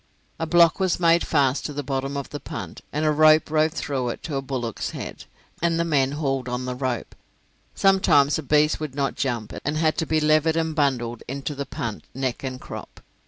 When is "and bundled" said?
10.55-11.21